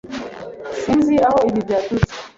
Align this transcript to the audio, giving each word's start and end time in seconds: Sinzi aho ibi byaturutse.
Sinzi 0.79 1.13
aho 1.27 1.39
ibi 1.49 1.59
byaturutse. 1.65 2.13